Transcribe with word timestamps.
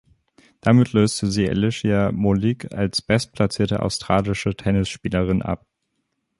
Damit 0.61 0.93
löste 0.93 1.27
sie 1.29 1.47
Alicia 1.47 2.11
Molik 2.11 2.73
als 2.73 3.03
bestplatzierte 3.03 3.83
australische 3.83 4.55
Tennisspielerin 4.55 5.43
ab. 5.43 5.67